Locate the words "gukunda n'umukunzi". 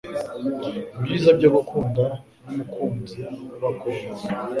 1.55-3.19